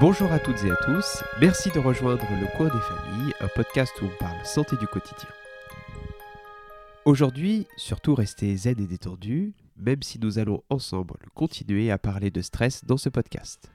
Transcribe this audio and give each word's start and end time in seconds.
Bonjour 0.00 0.32
à 0.32 0.38
toutes 0.38 0.62
et 0.64 0.70
à 0.70 0.76
tous, 0.76 1.22
merci 1.40 1.70
de 1.70 1.78
rejoindre 1.78 2.26
Le 2.40 2.46
Coin 2.56 2.66
des 2.66 2.80
Familles, 2.80 3.32
un 3.40 3.48
podcast 3.48 3.92
où 4.02 4.06
on 4.06 4.18
parle 4.18 4.44
santé 4.44 4.76
du 4.76 4.86
quotidien. 4.86 5.28
Aujourd'hui, 7.04 7.66
surtout 7.76 8.14
restez 8.14 8.56
zen 8.56 8.80
et 8.80 8.86
détendus, 8.86 9.54
même 9.76 10.02
si 10.02 10.18
nous 10.18 10.38
allons 10.38 10.62
ensemble 10.68 11.16
continuer 11.34 11.90
à 11.90 11.98
parler 11.98 12.30
de 12.30 12.40
stress 12.40 12.84
dans 12.84 12.96
ce 12.96 13.08
podcast. 13.08 13.70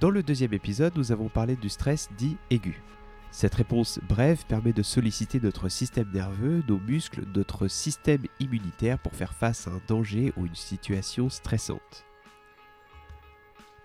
Dans 0.00 0.10
le 0.10 0.22
deuxième 0.22 0.52
épisode, 0.52 0.96
nous 0.96 1.10
avons 1.10 1.28
parlé 1.28 1.56
du 1.56 1.68
stress 1.68 2.08
dit 2.18 2.36
aigu. 2.50 2.82
Cette 3.30 3.54
réponse 3.54 4.00
brève 4.08 4.44
permet 4.46 4.72
de 4.72 4.82
solliciter 4.82 5.40
notre 5.40 5.68
système 5.68 6.10
nerveux, 6.12 6.62
nos 6.68 6.78
muscles, 6.78 7.24
notre 7.34 7.68
système 7.68 8.22
immunitaire 8.38 8.98
pour 8.98 9.14
faire 9.14 9.34
face 9.34 9.66
à 9.66 9.72
un 9.72 9.80
danger 9.88 10.32
ou 10.36 10.46
une 10.46 10.54
situation 10.54 11.28
stressante. 11.28 12.04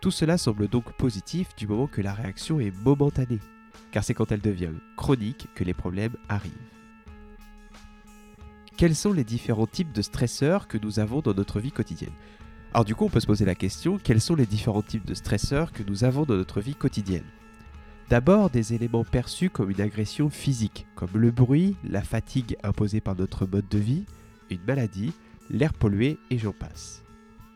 Tout 0.01 0.11
cela 0.11 0.37
semble 0.37 0.69
donc 0.69 0.93
positif 0.93 1.53
du 1.57 1.67
moment 1.67 1.87
que 1.87 2.01
la 2.01 2.13
réaction 2.13 2.61
est 2.61 2.71
momentanée, 2.83 3.39
car 3.91 4.03
c'est 4.03 4.13
quand 4.13 4.31
elle 4.31 4.39
devient 4.39 4.71
chronique 4.95 5.47
que 5.55 5.65
les 5.65 5.73
problèmes 5.73 6.15
arrivent. 6.29 6.53
Quels 8.77 8.95
sont 8.95 9.11
les 9.11 9.25
différents 9.25 9.67
types 9.67 9.91
de 9.91 10.01
stresseurs 10.01 10.69
que 10.69 10.77
nous 10.77 11.01
avons 11.01 11.19
dans 11.19 11.33
notre 11.33 11.59
vie 11.59 11.73
quotidienne? 11.73 12.13
Alors 12.73 12.85
du 12.85 12.95
coup, 12.95 13.03
on 13.03 13.09
peut 13.09 13.19
se 13.19 13.27
poser 13.27 13.43
la 13.43 13.55
question, 13.55 13.97
quels 14.01 14.21
sont 14.21 14.35
les 14.35 14.45
différents 14.45 14.81
types 14.81 15.05
de 15.05 15.13
stresseurs 15.13 15.73
que 15.73 15.83
nous 15.83 16.05
avons 16.05 16.23
dans 16.23 16.35
notre 16.35 16.61
vie 16.61 16.75
quotidienne? 16.75 17.25
D'abord, 18.09 18.49
des 18.49 18.73
éléments 18.73 19.03
perçus 19.03 19.49
comme 19.49 19.69
une 19.69 19.81
agression 19.81 20.29
physique, 20.29 20.87
comme 20.95 21.09
le 21.13 21.29
bruit, 21.29 21.75
la 21.83 22.01
fatigue 22.01 22.55
imposée 22.63 23.01
par 23.01 23.15
notre 23.15 23.45
mode 23.45 23.67
de 23.67 23.79
vie, 23.79 24.05
une 24.49 24.63
maladie, 24.65 25.11
l'air 25.49 25.73
pollué 25.73 26.17
et 26.29 26.37
j'en 26.37 26.53
passe. 26.53 27.03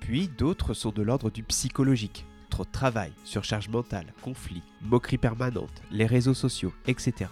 Puis 0.02 0.28
d'autres 0.28 0.74
sont 0.74 0.92
de 0.92 1.02
l'ordre 1.02 1.32
du 1.32 1.44
psychologique, 1.44 2.26
travail, 2.64 3.12
surcharge 3.24 3.70
mentale, 3.70 4.14
conflits, 4.22 4.62
moqueries 4.82 5.18
permanentes, 5.18 5.82
les 5.90 6.06
réseaux 6.06 6.36
sociaux, 6.36 6.74
etc. 6.86 7.32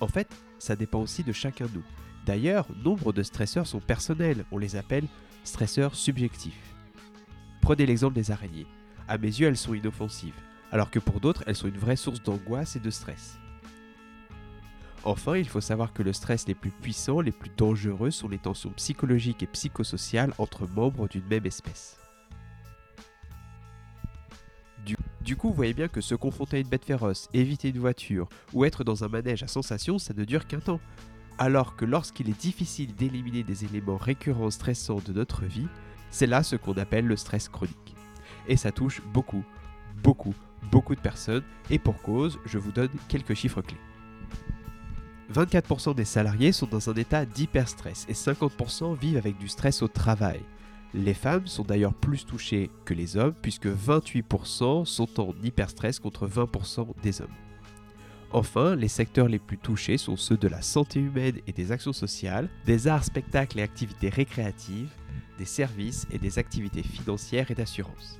En 0.00 0.08
fait, 0.08 0.28
ça 0.58 0.74
dépend 0.74 1.00
aussi 1.00 1.22
de 1.22 1.32
chacun 1.32 1.66
de 1.66 1.74
nous. 1.74 1.84
D'ailleurs, 2.26 2.66
nombre 2.82 3.12
de 3.12 3.22
stresseurs 3.22 3.68
sont 3.68 3.78
personnels, 3.78 4.44
on 4.50 4.58
les 4.58 4.74
appelle 4.74 5.06
stresseurs 5.44 5.94
subjectifs. 5.94 6.74
Prenez 7.60 7.86
l'exemple 7.86 8.14
des 8.14 8.32
araignées. 8.32 8.66
À 9.06 9.16
mes 9.16 9.28
yeux, 9.28 9.46
elles 9.46 9.56
sont 9.56 9.74
inoffensives, 9.74 10.34
alors 10.72 10.90
que 10.90 10.98
pour 10.98 11.20
d'autres, 11.20 11.44
elles 11.46 11.54
sont 11.54 11.68
une 11.68 11.78
vraie 11.78 11.94
source 11.94 12.22
d'angoisse 12.22 12.74
et 12.74 12.80
de 12.80 12.90
stress. 12.90 13.38
Enfin, 15.04 15.36
il 15.36 15.48
faut 15.48 15.60
savoir 15.60 15.92
que 15.92 16.02
le 16.02 16.12
stress 16.12 16.48
les 16.48 16.54
plus 16.54 16.72
puissants, 16.72 17.20
les 17.20 17.30
plus 17.30 17.50
dangereux 17.56 18.10
sont 18.10 18.28
les 18.28 18.38
tensions 18.38 18.70
psychologiques 18.70 19.44
et 19.44 19.46
psychosociales 19.46 20.32
entre 20.38 20.66
membres 20.66 21.06
d'une 21.06 21.26
même 21.26 21.46
espèce. 21.46 21.98
Du 25.26 25.34
coup, 25.34 25.48
vous 25.48 25.54
voyez 25.54 25.74
bien 25.74 25.88
que 25.88 26.00
se 26.00 26.14
confronter 26.14 26.58
à 26.58 26.60
une 26.60 26.68
bête 26.68 26.84
féroce, 26.84 27.28
éviter 27.34 27.70
une 27.70 27.80
voiture 27.80 28.28
ou 28.52 28.64
être 28.64 28.84
dans 28.84 29.02
un 29.02 29.08
manège 29.08 29.42
à 29.42 29.48
sensations, 29.48 29.98
ça 29.98 30.14
ne 30.14 30.22
dure 30.22 30.46
qu'un 30.46 30.60
temps. 30.60 30.78
Alors 31.36 31.74
que 31.74 31.84
lorsqu'il 31.84 32.30
est 32.30 32.40
difficile 32.40 32.94
d'éliminer 32.94 33.42
des 33.42 33.64
éléments 33.64 33.96
récurrents 33.96 34.52
stressants 34.52 35.02
de 35.04 35.12
notre 35.12 35.44
vie, 35.44 35.66
c'est 36.10 36.28
là 36.28 36.44
ce 36.44 36.54
qu'on 36.54 36.74
appelle 36.74 37.08
le 37.08 37.16
stress 37.16 37.48
chronique. 37.48 37.96
Et 38.46 38.56
ça 38.56 38.70
touche 38.70 39.02
beaucoup, 39.12 39.42
beaucoup, 40.00 40.32
beaucoup 40.70 40.94
de 40.94 41.00
personnes, 41.00 41.42
et 41.70 41.80
pour 41.80 42.00
cause, 42.02 42.38
je 42.44 42.58
vous 42.58 42.70
donne 42.70 42.90
quelques 43.08 43.34
chiffres 43.34 43.62
clés. 43.62 43.80
24% 45.34 45.96
des 45.96 46.04
salariés 46.04 46.52
sont 46.52 46.68
dans 46.68 46.88
un 46.88 46.94
état 46.94 47.26
d'hyperstress 47.26 48.06
et 48.08 48.12
50% 48.12 48.96
vivent 48.96 49.16
avec 49.16 49.38
du 49.38 49.48
stress 49.48 49.82
au 49.82 49.88
travail. 49.88 50.40
Les 50.94 51.14
femmes 51.14 51.46
sont 51.46 51.64
d'ailleurs 51.64 51.94
plus 51.94 52.24
touchées 52.24 52.70
que 52.84 52.94
les 52.94 53.16
hommes 53.16 53.34
puisque 53.42 53.66
28% 53.66 54.84
sont 54.84 55.20
en 55.20 55.34
hyperstress 55.42 55.98
contre 55.98 56.28
20% 56.28 56.88
des 57.02 57.20
hommes. 57.20 57.28
Enfin, 58.32 58.74
les 58.74 58.88
secteurs 58.88 59.28
les 59.28 59.38
plus 59.38 59.58
touchés 59.58 59.98
sont 59.98 60.16
ceux 60.16 60.36
de 60.36 60.48
la 60.48 60.60
santé 60.60 61.00
humaine 61.00 61.38
et 61.46 61.52
des 61.52 61.72
actions 61.72 61.92
sociales, 61.92 62.48
des 62.64 62.88
arts, 62.88 63.04
spectacles 63.04 63.60
et 63.60 63.62
activités 63.62 64.08
récréatives, 64.08 64.90
des 65.38 65.44
services 65.44 66.06
et 66.10 66.18
des 66.18 66.38
activités 66.38 66.82
financières 66.82 67.50
et 67.50 67.54
d'assurance. 67.54 68.18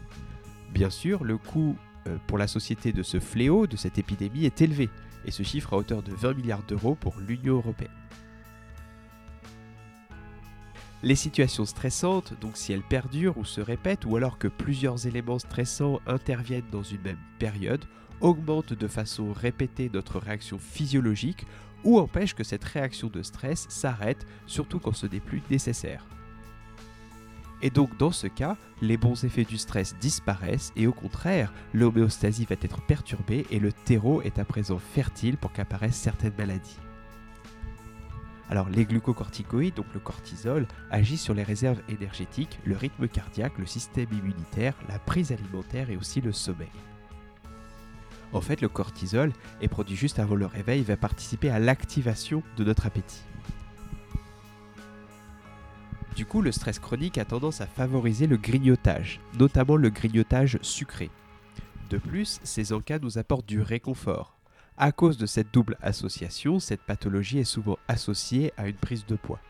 Bien 0.73 0.91
sûr, 0.91 1.25
le 1.25 1.39
coût 1.39 1.77
euh, 2.07 2.19
pour 2.27 2.39
la 2.39 2.47
société 2.47 2.93
de 2.93 3.03
ce 3.03 3.19
fléau, 3.19 3.67
de 3.67 3.77
cette 3.77 3.99
épidémie, 3.99 4.45
est 4.45 4.61
élevé, 4.61 4.91
et 5.25 5.31
se 5.31 5.43
chiffre 5.43 5.73
à 5.75 5.77
hauteur 5.77 6.03
de 6.03 6.13
20 6.13 6.35
milliards 6.35 6.63
d'euros 6.63 6.95
pour 6.95 7.15
l'Union 7.19 7.57
européenne. 7.57 7.91
Les 11.07 11.15
situations 11.15 11.67
stressantes, 11.67 12.35
donc 12.41 12.57
si 12.57 12.73
elles 12.73 12.83
perdurent 12.83 13.39
ou 13.39 13.45
se 13.45 13.61
répètent, 13.61 14.07
ou 14.07 14.17
alors 14.17 14.39
que 14.39 14.49
plusieurs 14.49 15.07
éléments 15.07 15.39
stressants 15.39 16.01
interviennent 16.05 16.69
dans 16.73 16.83
une 16.83 17.01
même 17.03 17.21
période, 17.39 17.85
augmentent 18.21 18.73
de 18.73 18.89
façon 18.89 19.33
répétée 19.33 19.89
notre 19.95 20.19
réaction 20.19 20.59
physiologique 20.59 21.47
ou 21.85 22.01
empêchent 22.01 22.35
que 22.35 22.43
cette 22.43 22.65
réaction 22.65 23.07
de 23.07 23.23
stress 23.23 23.67
s'arrête, 23.69 24.27
surtout 24.47 24.81
quand 24.81 24.95
ce 24.95 25.07
n'est 25.07 25.21
plus 25.21 25.43
nécessaire. 25.49 26.05
Et 27.63 27.71
donc 27.71 27.97
dans 27.99 28.11
ce 28.11 28.27
cas, 28.27 28.57
les 28.83 28.97
bons 28.97 29.23
effets 29.23 29.45
du 29.45 29.59
stress 29.59 29.95
disparaissent 30.01 30.73
et 30.75 30.89
au 30.89 30.93
contraire, 30.93 31.53
l'homéostasie 31.73 32.47
va 32.47 32.57
être 32.61 32.85
perturbée 32.85 33.47
et 33.53 33.61
le 33.61 33.71
terreau 33.73 34.23
est 34.23 34.41
à 34.41 34.45
présent 34.45 34.81
fertile 34.81 35.37
pour 35.37 35.53
qu'apparaissent 35.53 35.95
certaines 35.95 36.35
maladies. 36.37 36.79
Alors 38.49 38.69
les 38.69 38.85
glucocorticoïdes, 38.85 39.75
donc 39.75 39.87
le 39.93 40.01
cortisol, 40.01 40.67
agissent 40.91 41.23
sur 41.23 41.35
les 41.35 41.43
réserves 41.43 41.81
énergétiques, 41.89 42.59
le 42.65 42.77
rythme 42.77 43.09
cardiaque, 43.09 43.59
le 43.59 43.67
système 43.67 44.13
immunitaire, 44.13 44.75
la 44.89 44.99
prise 44.99 45.33
alimentaire 45.33 45.91
et 45.91 45.97
aussi 45.97 46.21
le 46.21 46.33
sommeil. 46.33 46.71
En 48.33 48.41
fait, 48.41 48.61
le 48.61 48.69
cortisol 48.69 49.33
est 49.61 49.69
produit 49.69 49.97
juste 49.97 50.19
avant 50.19 50.35
le 50.35 50.47
réveil 50.47 50.81
et 50.81 50.85
va 50.85 50.97
participer 50.97 51.51
à 51.51 51.59
l'activation 51.59 52.43
de 52.57 52.65
notre 52.65 52.87
appétit. 52.87 53.23
Du 56.15 56.25
coup, 56.25 56.41
le 56.41 56.53
stress 56.53 56.79
chronique 56.79 57.19
a 57.19 57.25
tendance 57.25 57.61
à 57.61 57.67
favoriser 57.67 58.27
le 58.27 58.37
grignotage, 58.37 59.21
notamment 59.39 59.77
le 59.77 59.91
grignotage 59.91 60.59
sucré. 60.63 61.11
De 61.91 61.99
plus, 61.99 62.41
ces 62.43 62.73
encas 62.73 62.99
nous 62.99 63.19
apportent 63.19 63.47
du 63.47 63.61
réconfort, 63.61 64.36
à 64.79 64.93
cause 64.93 65.17
de 65.17 65.27
cette 65.27 65.53
double 65.53 65.77
association, 65.83 66.59
cette 66.59 66.83
pathologie 66.83 67.39
est 67.39 67.45
souvent 67.45 67.79
associée 67.89 68.53
à 68.57 68.69
une 68.69 68.77
prise 68.77 69.07
de 69.07 69.17
poids. 69.17 69.41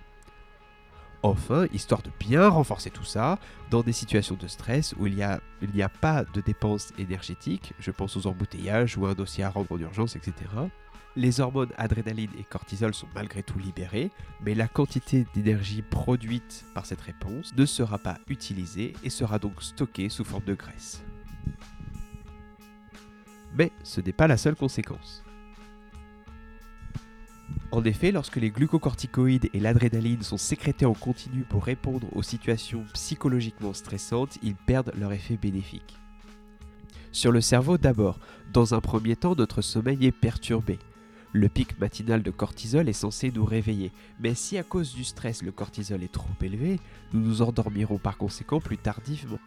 Enfin, 1.23 1.67
histoire 1.73 2.03
de 2.03 2.11
bien 2.21 2.49
renforcer 2.49 2.91
tout 2.91 3.05
ça, 3.05 3.39
dans 3.71 3.83
des 3.83 3.93
situations 3.93 4.37
de 4.37 4.47
stress 4.47 4.95
où 4.99 5.07
il 5.07 5.15
n'y 5.17 5.23
a, 5.83 5.89
pas 5.89 6.25
de 6.25 6.41
dépenses 6.41 6.93
énergétiques, 6.99 7.73
je 7.81 7.91
pense 7.91 8.17
aux 8.17 8.27
embouteillages 8.27 8.97
ou 8.97 9.07
un 9.07 9.15
dossier 9.15 9.43
à 9.43 9.51
rendre 9.51 9.73
en 9.73 9.79
urgence, 9.79 10.15
etc., 10.15 10.35
les 11.17 11.41
hormones 11.41 11.73
adrénaline 11.79 12.31
et 12.39 12.45
cortisol 12.45 12.93
sont 12.93 13.09
malgré 13.15 13.43
tout 13.43 13.59
libérées, 13.59 14.11
mais 14.45 14.55
la 14.55 14.69
quantité 14.69 15.27
d'énergie 15.35 15.81
produite 15.81 16.67
par 16.75 16.85
cette 16.85 17.01
réponse 17.01 17.55
ne 17.57 17.65
sera 17.65 17.97
pas 17.97 18.19
utilisée 18.29 18.93
et 19.03 19.09
sera 19.09 19.39
donc 19.39 19.63
stockée 19.63 20.11
sous 20.11 20.25
forme 20.25 20.45
de 20.45 20.55
graisse. 20.55 21.03
Mais 23.57 23.73
ce 23.83 24.01
n'est 24.01 24.13
pas 24.13 24.27
la 24.27 24.37
seule 24.37 24.57
conséquence. 24.57 25.23
En 27.73 27.85
effet, 27.85 28.13
lorsque 28.13 28.37
les 28.37 28.51
glucocorticoïdes 28.51 29.51
et 29.53 29.61
l'adrénaline 29.61 30.23
sont 30.23 30.37
sécrétés 30.37 30.87
en 30.87 30.95
continu 30.95 31.43
pour 31.43 31.65
répondre 31.65 32.07
aux 32.15 32.23
situations 32.23 32.85
psychologiquement 32.95 33.75
stressantes, 33.75 34.39
ils 34.43 34.55
perdent 34.55 34.93
leur 34.99 35.13
effet 35.13 35.37
bénéfique. 35.37 35.99
Sur 37.13 37.33
le 37.33 37.41
cerveau 37.41 37.79
d'abord, 37.79 38.19
dans 38.53 38.75
un 38.75 38.81
premier 38.81 39.17
temps, 39.17 39.35
notre 39.35 39.63
sommeil 39.63 40.07
est 40.07 40.13
perturbé. 40.13 40.79
Le 41.33 41.49
pic 41.49 41.79
matinal 41.79 42.23
de 42.23 42.31
cortisol 42.31 42.89
est 42.89 42.95
censé 42.95 43.31
nous 43.31 43.45
réveiller, 43.45 43.93
mais 44.21 44.35
si 44.35 44.59
à 44.59 44.63
cause 44.63 44.95
du 44.95 45.05
stress 45.05 45.43
le 45.43 45.53
cortisol 45.53 46.03
est 46.03 46.13
trop 46.13 46.29
élevé, 46.41 46.79
nous 47.13 47.21
nous 47.21 47.43
endormirons 47.43 47.99
par 47.99 48.17
conséquent 48.17 48.61
plus 48.61 48.79
tardivement. 48.79 49.39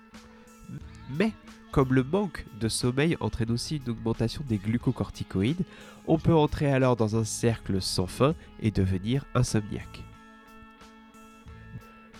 Mais 1.18 1.34
comme 1.72 1.94
le 1.94 2.04
manque 2.04 2.46
de 2.60 2.68
sommeil 2.68 3.16
entraîne 3.20 3.52
aussi 3.52 3.78
une 3.78 3.92
augmentation 3.92 4.44
des 4.48 4.58
glucocorticoïdes, 4.58 5.66
on 6.08 6.18
peut 6.18 6.34
entrer 6.34 6.72
alors 6.72 6.96
dans 6.96 7.16
un 7.16 7.24
cercle 7.24 7.82
sans 7.82 8.08
fin 8.08 8.34
et 8.62 8.72
devenir 8.72 9.26
insomniaque. 9.36 10.04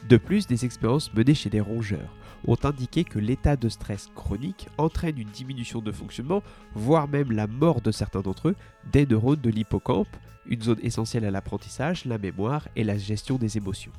De 0.08 0.18
plus, 0.18 0.48
des 0.48 0.66
expériences 0.66 1.14
menées 1.14 1.36
chez 1.36 1.50
des 1.50 1.62
rongeurs 1.62 2.16
ont 2.48 2.58
indiqué 2.64 3.04
que 3.04 3.20
l'état 3.20 3.56
de 3.56 3.70
stress 3.70 4.10
chronique 4.16 4.68
entraîne 4.78 5.18
une 5.18 5.30
diminution 5.30 5.82
de 5.82 5.92
fonctionnement, 5.92 6.42
voire 6.74 7.08
même 7.08 7.32
la 7.32 7.48
mort 7.48 7.82
de 7.82 7.92
certains 7.92 8.22
d'entre 8.22 8.50
eux, 8.50 8.56
des 8.92 9.06
neurones 9.06 9.42
de 9.42 9.50
l'hippocampe, 9.50 10.08
une 10.46 10.62
zone 10.62 10.80
essentielle 10.82 11.26
à 11.26 11.32
l'apprentissage, 11.32 12.06
la 12.06 12.18
mémoire 12.18 12.68
et 12.76 12.84
la 12.84 12.98
gestion 12.98 13.38
des 13.38 13.58
émotions. 13.58 13.92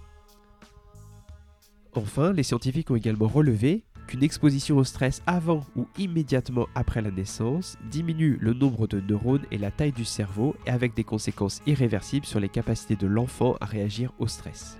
Enfin, 1.94 2.32
les 2.32 2.44
scientifiques 2.44 2.91
ont 2.91 2.97
également 2.97 3.29
relevé 3.29 3.85
qu'une 4.11 4.25
exposition 4.25 4.77
au 4.77 4.83
stress 4.83 5.23
avant 5.29 5.65
ou 5.77 5.87
immédiatement 5.97 6.67
après 6.75 7.01
la 7.01 7.12
naissance 7.12 7.79
diminue 7.93 8.39
le 8.41 8.55
nombre 8.55 8.89
de 8.89 9.01
neurones 9.01 9.47
et 9.53 9.59
la 9.59 9.71
taille 9.71 9.93
du 9.93 10.05
cerveau 10.05 10.57
et 10.67 10.71
avec 10.71 10.95
des 10.95 11.05
conséquences 11.05 11.62
irréversibles 11.65 12.27
sur 12.27 12.41
les 12.41 12.49
capacités 12.49 12.97
de 12.97 13.07
l'enfant 13.07 13.55
à 13.61 13.67
réagir 13.67 14.12
au 14.19 14.27
stress. 14.27 14.79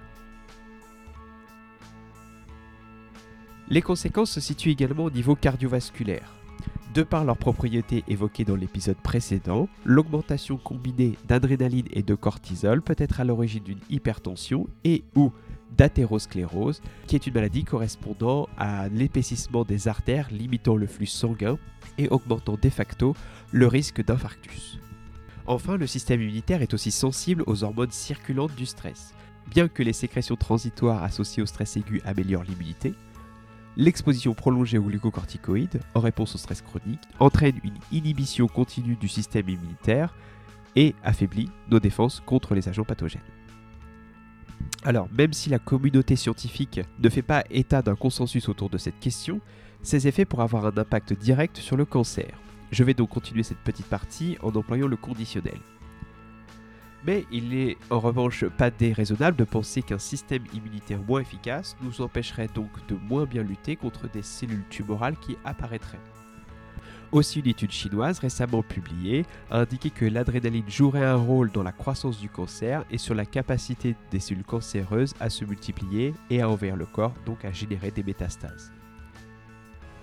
Les 3.69 3.83
conséquences 3.83 4.33
se 4.33 4.41
situent 4.41 4.71
également 4.71 5.05
au 5.05 5.11
niveau 5.11 5.37
cardiovasculaire. 5.37 6.35
De 6.93 7.05
par 7.05 7.25
leurs 7.25 7.39
propriétés 7.39 8.03
évoquées 8.09 8.45
dans 8.45 8.57
l'épisode 8.57 8.97
précédent, 8.97 9.69
l'augmentation 9.85 10.57
combinée 10.57 11.17
d'adrénaline 11.29 11.87
et 11.93 12.03
de 12.03 12.17
cortisol 12.17 12.83
peut 12.83 12.97
être 12.99 13.21
à 13.21 13.25
l'origine 13.25 13.63
d'une 13.63 13.79
hypertension 13.91 14.67
et 14.83 15.05
ou 15.15 15.31
d'athérosclérose, 15.77 16.83
qui 17.07 17.17
est 17.17 17.27
une 17.27 17.35
maladie 17.35 17.65
correspondant 17.65 18.49
à 18.59 18.89
l'épaississement 18.89 19.65
des 19.65 19.89
artères 19.89 20.29
limitant 20.31 20.77
le 20.77 20.87
flux 20.87 21.07
sanguin 21.07 21.59
et 21.99 22.09
augmentant 22.09 22.57
de 22.61 22.69
facto 22.71 23.15
le 23.53 23.67
risque 23.67 24.05
d'infarctus. 24.05 24.79
Enfin, 25.47 25.77
le 25.77 25.87
système 25.87 26.21
immunitaire 26.21 26.63
est 26.63 26.75
aussi 26.75 26.91
sensible 26.91 27.43
aux 27.47 27.65
hormones 27.65 27.91
circulantes 27.91 28.55
du 28.55 28.67
stress. 28.67 29.15
Bien 29.51 29.69
que 29.69 29.83
les 29.83 29.93
sécrétions 29.93 30.37
transitoires 30.37 31.03
associées 31.03 31.43
au 31.43 31.47
stress 31.47 31.77
aigu 31.77 32.01
améliorent 32.05 32.45
l'immunité, 32.45 32.95
l'exposition 33.77 34.35
prolongée 34.35 34.79
aux 34.79 34.85
glucocorticoïdes, 34.85 35.81
en 35.95 36.01
réponse 36.01 36.35
au 36.35 36.39
stress 36.39 36.63
chronique, 36.63 37.01
entraîne 37.19 37.59
une 37.65 37.79
inhibition 37.91 38.47
continue 38.47 38.97
du 38.97 39.09
système 39.09 39.49
immunitaire 39.49 40.15
et 40.77 40.95
affaiblit 41.03 41.51
nos 41.69 41.81
défenses 41.81 42.23
contre 42.25 42.55
les 42.55 42.69
agents 42.69 42.85
pathogènes. 42.85 43.21
Alors, 44.83 45.09
même 45.13 45.35
si 45.35 45.51
la 45.51 45.59
communauté 45.59 46.17
scientifique 46.17 46.81
ne 46.99 47.09
fait 47.11 47.23
pas 47.23 47.45
état 47.51 47.83
d'un 47.83 47.97
consensus 47.97 48.49
autour 48.49 48.71
de 48.71 48.79
cette 48.79 48.99
question, 48.99 49.41
ces 49.83 50.09
effets 50.09 50.25
pourraient 50.25 50.45
avoir 50.45 50.65
un 50.65 50.77
impact 50.77 51.13
direct 51.13 51.59
sur 51.59 51.77
le 51.77 51.85
cancer. 51.85 52.31
Je 52.71 52.85
vais 52.85 52.95
donc 52.95 53.11
continuer 53.11 53.43
cette 53.43 53.59
petite 53.59 53.87
partie 53.87 54.39
en 54.43 54.55
employant 54.55 54.87
le 54.87 54.97
conditionnel. 54.97 55.59
Mais 57.07 57.27
il 57.31 57.51
n'est 57.51 57.77
en 57.91 57.99
revanche 57.99 58.45
pas 58.47 58.71
déraisonnable 58.71 59.37
de 59.37 59.45
penser 59.45 59.83
qu'un 59.83 59.99
système 59.99 60.45
immunitaire 60.55 61.03
moins 61.03 61.21
efficace 61.21 61.77
nous 61.83 62.01
empêcherait 62.01 62.49
donc 62.55 62.71
de 62.89 62.95
moins 62.95 63.25
bien 63.25 63.43
lutter 63.43 63.77
contre 63.77 64.09
des 64.09 64.23
cellules 64.23 64.67
tumorales 64.71 65.17
qui 65.17 65.37
apparaîtraient. 65.45 66.01
Aussi, 67.13 67.41
une 67.41 67.49
étude 67.49 67.73
chinoise 67.73 68.21
récemment 68.21 68.63
publiée 68.63 69.27
a 69.51 69.59
indiqué 69.59 69.91
que 69.91 70.05
l'adrénaline 70.05 70.69
jouerait 70.71 71.05
un 71.05 71.17
rôle 71.17 71.51
dans 71.51 71.65
la 71.65 71.73
croissance 71.73 72.21
du 72.21 72.29
cancer 72.29 72.85
et 72.89 72.99
sur 72.99 73.17
la 73.17 73.27
capacité 73.27 73.97
des 74.13 74.21
cellules 74.21 74.45
cancéreuses 74.45 75.15
à 75.19 75.29
se 75.29 75.45
multiplier 75.45 76.15
et 76.31 76.41
à 76.41 76.49
envahir 76.49 76.77
le 76.77 76.87
corps, 76.87 77.15
donc 77.27 77.45
à 77.45 77.51
générer 77.51 77.91
des 77.91 78.05
métastases. 78.05 78.71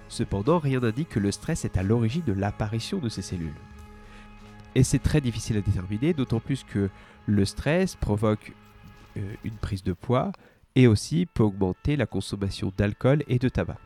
Cependant, 0.09 0.59
rien 0.59 0.81
n'indique 0.81 1.09
que 1.09 1.19
le 1.19 1.31
stress 1.31 1.63
est 1.63 1.77
à 1.77 1.83
l'origine 1.83 2.23
de 2.23 2.33
l'apparition 2.33 2.97
de 2.99 3.07
ces 3.07 3.21
cellules. 3.21 3.53
Et 4.75 4.83
c'est 4.83 4.99
très 4.99 5.21
difficile 5.21 5.57
à 5.57 5.61
déterminer, 5.61 6.13
d'autant 6.13 6.41
plus 6.41 6.65
que 6.65 6.89
le 7.25 7.45
stress 7.45 7.95
provoque 7.95 8.53
euh, 9.15 9.21
une 9.45 9.55
prise 9.55 9.83
de 9.83 9.93
poids 9.93 10.33
et 10.75 10.87
aussi 10.87 11.25
peut 11.25 11.43
augmenter 11.43 11.95
la 11.95 12.05
consommation 12.05 12.71
d'alcool 12.77 13.23
et 13.29 13.39
de 13.39 13.47
tabac. 13.47 13.77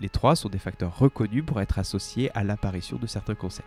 Les 0.00 0.08
trois 0.08 0.36
sont 0.36 0.48
des 0.48 0.58
facteurs 0.58 0.98
reconnus 0.98 1.44
pour 1.44 1.60
être 1.60 1.78
associés 1.78 2.30
à 2.36 2.44
l'apparition 2.44 2.96
de 2.96 3.06
certains 3.06 3.34
cancers. 3.34 3.64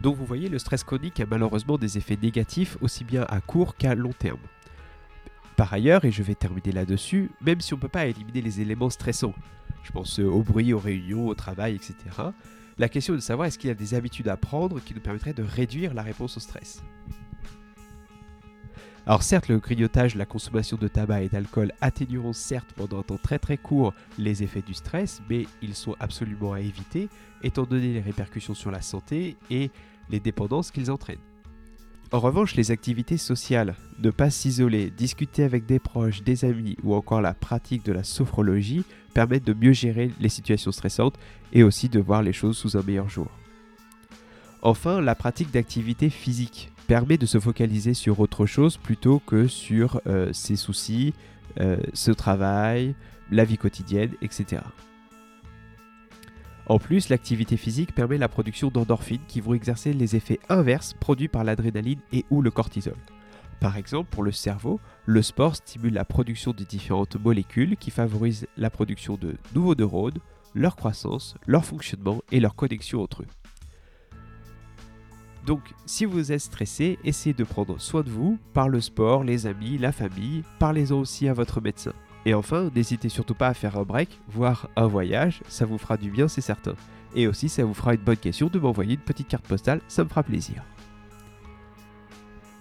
Donc 0.00 0.16
vous 0.16 0.26
voyez, 0.26 0.48
le 0.48 0.58
stress 0.58 0.84
chronique 0.84 1.20
a 1.20 1.26
malheureusement 1.26 1.78
des 1.78 1.96
effets 1.96 2.18
négatifs 2.20 2.76
aussi 2.80 3.04
bien 3.04 3.24
à 3.28 3.40
court 3.40 3.76
qu'à 3.76 3.94
long 3.94 4.12
terme. 4.12 4.40
Par 5.56 5.72
ailleurs, 5.72 6.04
et 6.04 6.10
je 6.10 6.22
vais 6.22 6.34
terminer 6.34 6.72
là-dessus, 6.72 7.30
même 7.40 7.60
si 7.60 7.72
on 7.72 7.76
ne 7.76 7.82
peut 7.82 7.88
pas 7.88 8.06
éliminer 8.06 8.42
les 8.42 8.60
éléments 8.60 8.90
stressants, 8.90 9.34
je 9.84 9.90
pense 9.90 10.18
au 10.18 10.42
bruit, 10.42 10.74
aux 10.74 10.78
réunions, 10.78 11.28
au 11.28 11.34
travail, 11.34 11.76
etc., 11.76 11.94
la 12.78 12.90
question 12.90 13.14
est 13.14 13.16
de 13.16 13.22
savoir 13.22 13.48
est-ce 13.48 13.58
qu'il 13.58 13.68
y 13.68 13.70
a 13.70 13.74
des 13.74 13.94
habitudes 13.94 14.28
à 14.28 14.36
prendre 14.36 14.80
qui 14.80 14.92
nous 14.92 15.00
permettraient 15.00 15.32
de 15.32 15.42
réduire 15.42 15.94
la 15.94 16.02
réponse 16.02 16.36
au 16.36 16.40
stress. 16.40 16.82
Alors 19.08 19.22
certes, 19.22 19.46
le 19.46 19.58
grignotage, 19.58 20.16
la 20.16 20.26
consommation 20.26 20.76
de 20.76 20.88
tabac 20.88 21.22
et 21.22 21.28
d'alcool 21.28 21.72
atténueront 21.80 22.32
certes 22.32 22.72
pendant 22.74 22.98
un 22.98 23.02
temps 23.04 23.18
très 23.22 23.38
très 23.38 23.56
court 23.56 23.94
les 24.18 24.42
effets 24.42 24.62
du 24.62 24.74
stress, 24.74 25.22
mais 25.30 25.46
ils 25.62 25.76
sont 25.76 25.94
absolument 26.00 26.54
à 26.54 26.60
éviter 26.60 27.08
étant 27.44 27.62
donné 27.62 27.92
les 27.92 28.00
répercussions 28.00 28.54
sur 28.54 28.72
la 28.72 28.82
santé 28.82 29.36
et 29.48 29.70
les 30.10 30.18
dépendances 30.18 30.72
qu'ils 30.72 30.90
entraînent. 30.90 31.20
En 32.10 32.18
revanche, 32.18 32.56
les 32.56 32.72
activités 32.72 33.16
sociales, 33.16 33.76
ne 34.00 34.10
pas 34.10 34.30
s'isoler, 34.30 34.90
discuter 34.90 35.44
avec 35.44 35.66
des 35.66 35.78
proches, 35.78 36.22
des 36.22 36.44
amis 36.44 36.76
ou 36.82 36.92
encore 36.92 37.20
la 37.20 37.34
pratique 37.34 37.84
de 37.84 37.92
la 37.92 38.02
sophrologie 38.02 38.84
permettent 39.14 39.46
de 39.46 39.54
mieux 39.54 39.72
gérer 39.72 40.10
les 40.20 40.28
situations 40.28 40.72
stressantes 40.72 41.18
et 41.52 41.62
aussi 41.62 41.88
de 41.88 42.00
voir 42.00 42.22
les 42.22 42.32
choses 42.32 42.56
sous 42.56 42.76
un 42.76 42.82
meilleur 42.82 43.08
jour. 43.08 43.28
Enfin, 44.62 45.00
la 45.00 45.14
pratique 45.14 45.50
d'activités 45.52 46.10
physiques 46.10 46.72
permet 46.86 47.18
de 47.18 47.26
se 47.26 47.38
focaliser 47.38 47.94
sur 47.94 48.20
autre 48.20 48.46
chose 48.46 48.76
plutôt 48.76 49.18
que 49.20 49.46
sur 49.46 50.00
euh, 50.06 50.32
ses 50.32 50.56
soucis, 50.56 51.14
euh, 51.60 51.76
ce 51.94 52.10
travail, 52.10 52.94
la 53.30 53.44
vie 53.44 53.58
quotidienne, 53.58 54.12
etc. 54.22 54.62
En 56.68 56.78
plus, 56.78 57.08
l'activité 57.08 57.56
physique 57.56 57.94
permet 57.94 58.18
la 58.18 58.28
production 58.28 58.68
d'endorphines 58.68 59.20
qui 59.28 59.40
vont 59.40 59.54
exercer 59.54 59.92
les 59.92 60.16
effets 60.16 60.40
inverses 60.48 60.94
produits 60.94 61.28
par 61.28 61.44
l'adrénaline 61.44 62.00
et 62.12 62.24
ou 62.30 62.42
le 62.42 62.50
cortisol. 62.50 62.96
Par 63.60 63.76
exemple, 63.76 64.10
pour 64.10 64.22
le 64.22 64.32
cerveau, 64.32 64.80
le 65.06 65.22
sport 65.22 65.56
stimule 65.56 65.94
la 65.94 66.04
production 66.04 66.52
de 66.52 66.64
différentes 66.64 67.16
molécules 67.16 67.76
qui 67.76 67.90
favorisent 67.90 68.46
la 68.56 68.68
production 68.68 69.16
de 69.16 69.36
nouveaux 69.54 69.74
neurones, 69.74 70.18
leur 70.54 70.76
croissance, 70.76 71.36
leur 71.46 71.64
fonctionnement 71.64 72.20
et 72.32 72.40
leur 72.40 72.54
connexion 72.54 73.02
entre 73.02 73.22
eux. 73.22 73.26
Donc, 75.46 75.60
si 75.86 76.04
vous 76.04 76.32
êtes 76.32 76.40
stressé, 76.40 76.98
essayez 77.04 77.32
de 77.32 77.44
prendre 77.44 77.80
soin 77.80 78.02
de 78.02 78.10
vous 78.10 78.36
par 78.52 78.68
le 78.68 78.80
sport, 78.80 79.22
les 79.22 79.46
amis, 79.46 79.78
la 79.78 79.92
famille, 79.92 80.42
parlez-en 80.58 80.98
aussi 80.98 81.28
à 81.28 81.34
votre 81.34 81.60
médecin. 81.60 81.92
Et 82.24 82.34
enfin, 82.34 82.68
n'hésitez 82.74 83.08
surtout 83.08 83.36
pas 83.36 83.46
à 83.46 83.54
faire 83.54 83.78
un 83.78 83.84
break, 83.84 84.08
voire 84.26 84.68
un 84.74 84.88
voyage, 84.88 85.42
ça 85.46 85.64
vous 85.64 85.78
fera 85.78 85.96
du 85.96 86.10
bien, 86.10 86.26
c'est 86.26 86.40
certain. 86.40 86.74
Et 87.14 87.28
aussi, 87.28 87.48
ça 87.48 87.64
vous 87.64 87.74
fera 87.74 87.94
une 87.94 88.00
bonne 88.00 88.16
question 88.16 88.48
de 88.48 88.58
m'envoyer 88.58 88.94
une 88.94 89.00
petite 89.00 89.28
carte 89.28 89.46
postale, 89.46 89.80
ça 89.86 90.02
me 90.02 90.08
fera 90.08 90.24
plaisir. 90.24 90.64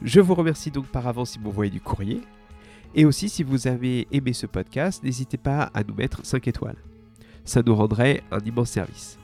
Je 0.04 0.20
vous 0.20 0.36
remercie 0.36 0.70
donc 0.70 0.86
par 0.86 1.08
avance 1.08 1.32
si 1.32 1.40
vous 1.40 1.46
m'envoyez 1.46 1.72
du 1.72 1.82
courrier. 1.82 2.22
Et 2.94 3.06
aussi, 3.06 3.30
si 3.30 3.42
vous 3.42 3.66
avez 3.66 4.08
aimé 4.12 4.34
ce 4.34 4.46
podcast, 4.46 5.04
n'hésitez 5.04 5.38
pas 5.38 5.72
à 5.74 5.84
nous 5.84 5.96
mettre 5.96 6.24
5 6.24 6.48
étoiles. 6.48 6.78
Ça 7.46 7.64
nous 7.66 7.76
rendrait 7.76 8.22
un 8.32 8.40
immense 8.42 8.70
service. 8.70 9.18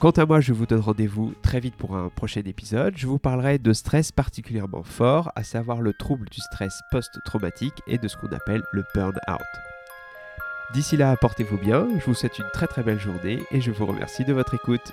Quant 0.00 0.10
à 0.10 0.26
moi, 0.26 0.40
je 0.40 0.52
vous 0.52 0.66
donne 0.66 0.80
rendez-vous 0.80 1.32
très 1.42 1.60
vite 1.60 1.76
pour 1.76 1.96
un 1.96 2.08
prochain 2.10 2.42
épisode. 2.44 2.94
Je 2.96 3.06
vous 3.06 3.18
parlerai 3.18 3.58
de 3.58 3.72
stress 3.72 4.12
particulièrement 4.12 4.82
fort, 4.82 5.32
à 5.34 5.44
savoir 5.44 5.80
le 5.80 5.94
trouble 5.94 6.28
du 6.28 6.40
stress 6.40 6.80
post-traumatique 6.90 7.80
et 7.86 7.96
de 7.96 8.08
ce 8.08 8.16
qu'on 8.16 8.32
appelle 8.32 8.62
le 8.72 8.84
burn-out. 8.94 9.40
D'ici 10.74 10.96
là, 10.96 11.16
portez-vous 11.16 11.58
bien, 11.58 11.88
je 11.98 12.04
vous 12.04 12.14
souhaite 12.14 12.38
une 12.38 12.50
très 12.52 12.66
très 12.66 12.82
belle 12.82 12.98
journée 12.98 13.40
et 13.50 13.60
je 13.60 13.70
vous 13.70 13.86
remercie 13.86 14.24
de 14.24 14.32
votre 14.32 14.54
écoute. 14.54 14.92